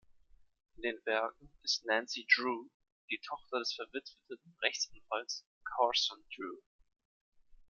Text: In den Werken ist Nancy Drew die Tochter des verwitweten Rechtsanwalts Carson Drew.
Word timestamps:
In 0.77 0.81
den 0.81 1.05
Werken 1.05 1.51
ist 1.61 1.85
Nancy 1.85 2.25
Drew 2.35 2.71
die 3.11 3.21
Tochter 3.23 3.59
des 3.59 3.75
verwitweten 3.75 4.57
Rechtsanwalts 4.63 5.45
Carson 5.75 6.25
Drew. 6.35 6.57